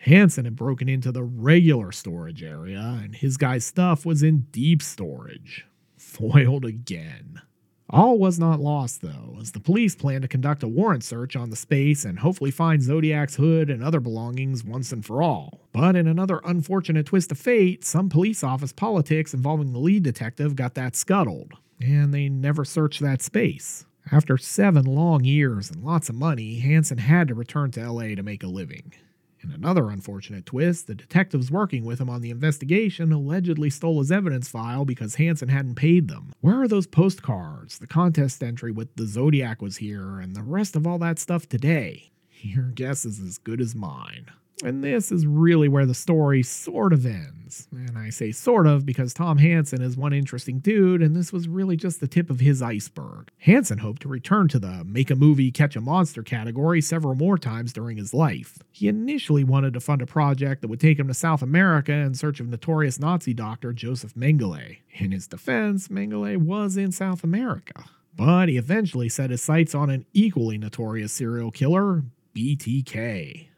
[0.05, 4.81] Hanson had broken into the regular storage area, and his guy's stuff was in deep
[4.81, 5.67] storage.
[5.99, 7.43] Foiled again.
[7.91, 11.51] All was not lost, though, as the police plan to conduct a warrant search on
[11.51, 15.69] the space and hopefully find Zodiac's hood and other belongings once and for all.
[15.73, 20.57] But in another unfortunate twist of fate, some police office politics involving the lead detective
[20.57, 23.85] got that scuttled, and they never searched that space.
[24.11, 28.23] After seven long years and lots of money, Hanson had to return to LA to
[28.23, 28.95] make a living.
[29.43, 34.13] In another unfortunate twist, the detectives working with him on the investigation allegedly stole his
[34.13, 36.33] evidence file because Hanson hadn't paid them.
[36.41, 40.77] Where are those postcards, the contest entry with the Zodiac was here, and the rest
[40.77, 42.11] of all that stuff today?
[42.43, 44.27] Your guess is as good as mine.
[44.63, 47.67] And this is really where the story sort of ends.
[47.73, 51.49] And I say sort of because Tom Hanson is one interesting dude, and this was
[51.49, 53.31] really just the tip of his iceberg.
[53.39, 57.39] Hanson hoped to return to the make a movie, catch a monster category several more
[57.39, 58.59] times during his life.
[58.71, 62.15] He initially wanted to fund a project that would take him to South America in
[62.15, 64.79] search of notorious Nazi doctor Joseph Mengele.
[64.93, 67.85] In his defense, Mengele was in South America.
[68.15, 72.03] But he eventually set his sights on an equally notorious serial killer,
[72.35, 73.50] BTK.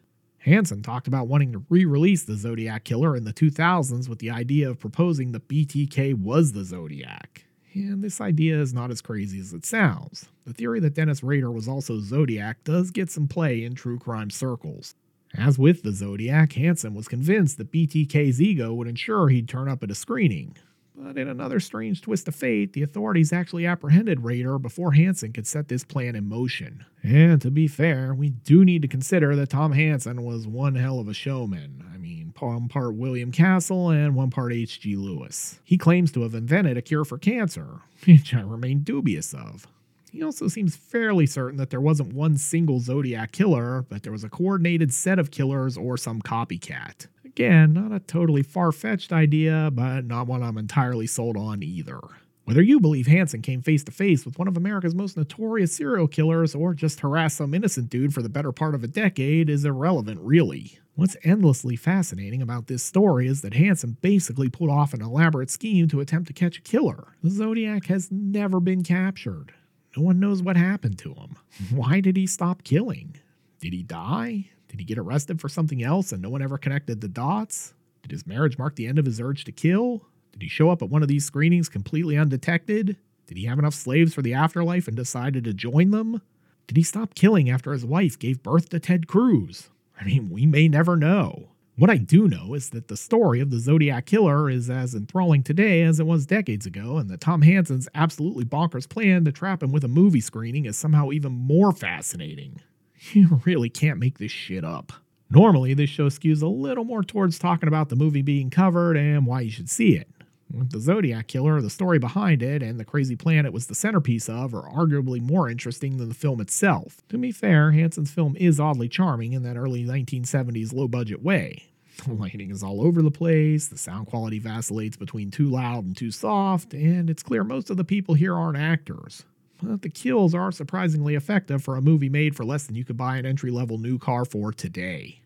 [0.43, 4.31] Hanson talked about wanting to re release the Zodiac Killer in the 2000s with the
[4.31, 7.45] idea of proposing that BTK was the Zodiac.
[7.75, 10.29] And this idea is not as crazy as it sounds.
[10.45, 14.31] The theory that Dennis Rader was also Zodiac does get some play in true crime
[14.31, 14.95] circles.
[15.35, 19.83] As with the Zodiac, Hanson was convinced that BTK's ego would ensure he'd turn up
[19.83, 20.57] at a screening,
[20.95, 25.47] but in another strange twist of fate, the authorities actually apprehended Rader before Hanson could
[25.47, 26.85] set this plan in motion.
[27.03, 31.01] And to be fair, we do need to consider that Tom Hanson was one hell
[31.01, 31.85] of a showman.
[31.93, 34.97] I mean, one part William Castle and one part H.G.
[34.97, 35.61] Lewis.
[35.65, 39.67] He claims to have invented a cure for cancer, which I remain dubious of.
[40.13, 44.25] He also seems fairly certain that there wasn't one single Zodiac killer, but there was
[44.25, 47.07] a coordinated set of killers or some copycat.
[47.35, 51.99] Again, not a totally far fetched idea, but not one I'm entirely sold on either.
[52.45, 56.09] Whether you believe Hanson came face to face with one of America's most notorious serial
[56.09, 59.65] killers or just harassed some innocent dude for the better part of a decade is
[59.65, 60.79] irrelevant, really.
[60.95, 65.89] What's endlessly fascinating about this story is that Hanson basically pulled off an elaborate scheme
[65.89, 67.15] to attempt to catch a killer.
[67.23, 69.55] The Zodiac has never been captured.
[69.97, 71.37] No one knows what happened to him.
[71.71, 73.17] Why did he stop killing?
[73.61, 74.51] Did he die?
[74.73, 77.75] Did he get arrested for something else and no one ever connected the dots?
[78.01, 80.07] Did his marriage mark the end of his urge to kill?
[80.33, 82.97] Did he show up at one of these screenings completely undetected?
[83.27, 86.23] Did he have enough slaves for the afterlife and decided to join them?
[86.67, 89.69] Did he stop killing after his wife gave birth to Ted Cruz?
[90.01, 91.51] I mean, we may never know.
[91.77, 95.43] What I do know is that the story of the Zodiac Killer is as enthralling
[95.43, 99.63] today as it was decades ago, and that Tom Hanson's absolutely bonkers plan to trap
[99.63, 102.61] him with a movie screening is somehow even more fascinating.
[103.15, 104.93] You really can't make this shit up.
[105.31, 109.27] Normally, this show skews a little more towards talking about the movie being covered and
[109.27, 110.09] why you should see it.
[110.51, 113.75] With the Zodiac Killer, the story behind it, and the crazy plan it was the
[113.75, 117.03] centerpiece of are arguably more interesting than the film itself.
[117.09, 121.65] To be fair, Hanson's film is oddly charming in that early 1970s low budget way.
[122.07, 125.95] The lighting is all over the place, the sound quality vacillates between too loud and
[125.95, 129.25] too soft, and it's clear most of the people here aren't actors
[129.63, 132.97] but the kills are surprisingly effective for a movie made for less than you could
[132.97, 135.23] buy an entry level new car for today.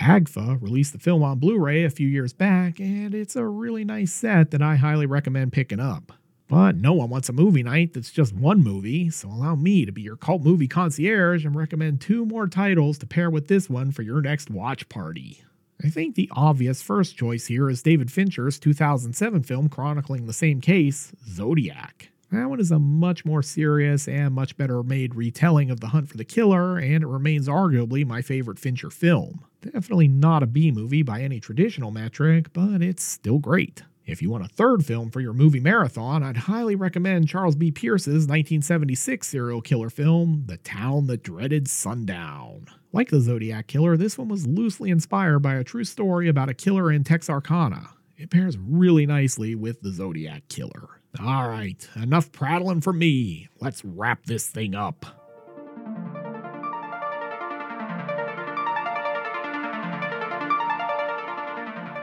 [0.00, 3.84] AGFA released the film on Blu ray a few years back, and it's a really
[3.84, 6.12] nice set that I highly recommend picking up.
[6.48, 9.92] But no one wants a movie night that's just one movie, so allow me to
[9.92, 13.92] be your cult movie concierge and recommend two more titles to pair with this one
[13.92, 15.44] for your next watch party.
[15.82, 20.60] I think the obvious first choice here is David Fincher's 2007 film chronicling the same
[20.60, 22.09] case, Zodiac.
[22.32, 26.08] That one is a much more serious and much better made retelling of The Hunt
[26.08, 29.44] for the Killer, and it remains arguably my favorite Fincher film.
[29.62, 33.82] Definitely not a B movie by any traditional metric, but it's still great.
[34.06, 37.72] If you want a third film for your movie marathon, I'd highly recommend Charles B.
[37.72, 42.66] Pierce's 1976 serial killer film, The Town That Dreaded Sundown.
[42.92, 46.54] Like the Zodiac Killer, this one was loosely inspired by a true story about a
[46.54, 47.90] killer in Texarkana.
[48.16, 50.99] It pairs really nicely with the Zodiac Killer.
[51.18, 53.48] All right, enough prattling for me.
[53.60, 55.04] Let's wrap this thing up.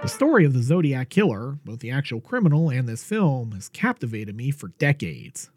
[0.01, 4.35] The story of the Zodiac Killer, both the actual criminal and this film, has captivated
[4.35, 5.49] me for decades.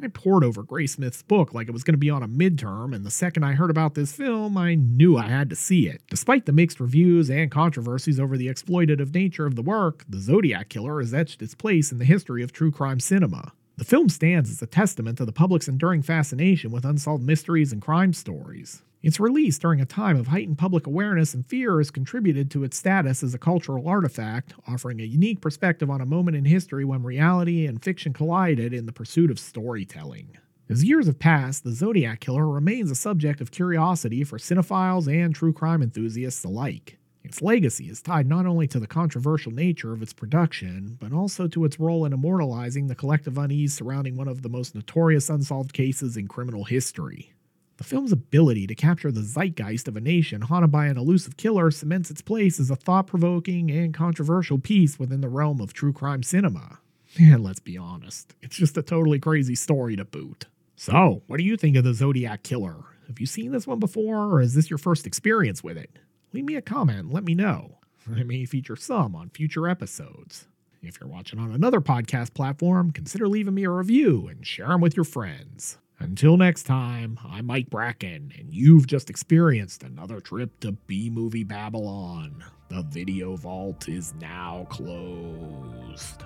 [0.00, 3.04] I pored over Graysmith's book like it was going to be on a midterm, and
[3.04, 6.02] the second I heard about this film, I knew I had to see it.
[6.08, 10.68] Despite the mixed reviews and controversies over the exploitative nature of the work, The Zodiac
[10.68, 13.52] Killer has etched its place in the history of true crime cinema.
[13.76, 17.82] The film stands as a testament to the public's enduring fascination with unsolved mysteries and
[17.82, 18.82] crime stories.
[19.00, 22.76] Its release during a time of heightened public awareness and fear has contributed to its
[22.76, 27.04] status as a cultural artifact, offering a unique perspective on a moment in history when
[27.04, 30.36] reality and fiction collided in the pursuit of storytelling.
[30.68, 35.32] As years have passed, the Zodiac Killer remains a subject of curiosity for cinephiles and
[35.32, 36.98] true crime enthusiasts alike.
[37.22, 41.46] Its legacy is tied not only to the controversial nature of its production, but also
[41.46, 45.72] to its role in immortalizing the collective unease surrounding one of the most notorious unsolved
[45.72, 47.32] cases in criminal history.
[47.78, 51.70] The film's ability to capture the zeitgeist of a nation haunted by an elusive killer
[51.70, 55.92] cements its place as a thought provoking and controversial piece within the realm of true
[55.92, 56.80] crime cinema.
[57.20, 60.46] And let's be honest, it's just a totally crazy story to boot.
[60.74, 62.84] So, what do you think of the Zodiac Killer?
[63.06, 66.00] Have you seen this one before, or is this your first experience with it?
[66.32, 67.78] Leave me a comment and let me know.
[68.12, 70.48] I may feature some on future episodes.
[70.82, 74.80] If you're watching on another podcast platform, consider leaving me a review and share them
[74.80, 75.78] with your friends.
[76.00, 81.42] Until next time, I'm Mike Bracken, and you've just experienced another trip to B Movie
[81.42, 82.44] Babylon.
[82.68, 86.22] The video vault is now closed.